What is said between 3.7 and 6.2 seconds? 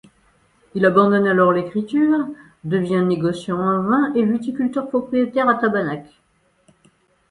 vin et viticulteur-propriétaire à Tabanac.